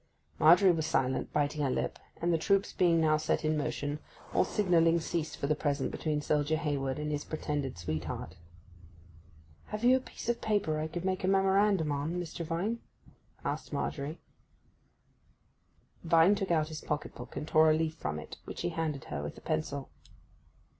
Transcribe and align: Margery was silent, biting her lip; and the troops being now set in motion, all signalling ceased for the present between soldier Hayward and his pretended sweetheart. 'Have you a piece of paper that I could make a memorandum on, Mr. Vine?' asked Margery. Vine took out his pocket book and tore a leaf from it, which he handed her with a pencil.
Margery 0.39 0.71
was 0.71 0.87
silent, 0.87 1.31
biting 1.31 1.61
her 1.61 1.69
lip; 1.69 1.99
and 2.19 2.33
the 2.33 2.39
troops 2.39 2.73
being 2.73 2.99
now 2.99 3.17
set 3.17 3.45
in 3.45 3.55
motion, 3.55 3.99
all 4.33 4.43
signalling 4.43 4.99
ceased 4.99 5.37
for 5.37 5.45
the 5.45 5.53
present 5.53 5.91
between 5.91 6.21
soldier 6.23 6.55
Hayward 6.55 6.97
and 6.97 7.11
his 7.11 7.23
pretended 7.23 7.77
sweetheart. 7.77 8.35
'Have 9.65 9.83
you 9.83 9.95
a 9.95 9.99
piece 9.99 10.27
of 10.27 10.41
paper 10.41 10.73
that 10.77 10.81
I 10.81 10.87
could 10.87 11.05
make 11.05 11.23
a 11.23 11.27
memorandum 11.27 11.91
on, 11.91 12.15
Mr. 12.19 12.43
Vine?' 12.43 12.79
asked 13.45 13.71
Margery. 13.71 14.19
Vine 16.03 16.33
took 16.33 16.49
out 16.49 16.69
his 16.69 16.81
pocket 16.81 17.13
book 17.13 17.35
and 17.37 17.47
tore 17.47 17.69
a 17.69 17.75
leaf 17.77 17.93
from 17.93 18.17
it, 18.17 18.37
which 18.45 18.61
he 18.61 18.69
handed 18.69 19.03
her 19.03 19.21
with 19.21 19.37
a 19.37 19.41
pencil. 19.41 19.91